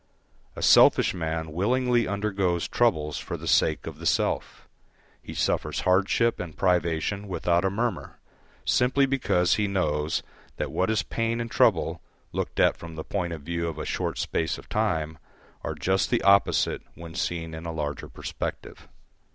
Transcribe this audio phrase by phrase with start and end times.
[0.55, 4.67] A selfish man willingly undergoes troubles for the sake of the self,
[5.21, 8.17] he suffers hardship and privation without a murmur,
[8.65, 10.23] simply because he knows
[10.57, 12.01] that what is pain and trouble,
[12.31, 15.19] looked at from the point of view of a short space of time,
[15.63, 18.87] are just the opposite when seen in a larger perspective.